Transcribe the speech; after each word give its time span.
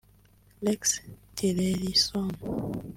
Rex 0.65 0.81
Tillerson 1.37 2.29